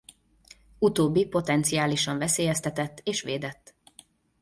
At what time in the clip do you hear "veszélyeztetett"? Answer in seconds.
2.17-2.99